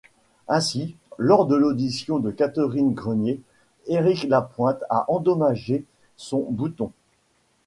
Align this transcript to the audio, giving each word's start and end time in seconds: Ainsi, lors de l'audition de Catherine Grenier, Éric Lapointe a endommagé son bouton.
Ainsi, 0.47 0.95
lors 1.19 1.45
de 1.45 1.55
l'audition 1.55 2.17
de 2.17 2.31
Catherine 2.31 2.91
Grenier, 2.95 3.39
Éric 3.85 4.23
Lapointe 4.23 4.81
a 4.89 5.05
endommagé 5.11 5.85
son 6.17 6.47
bouton. 6.49 6.91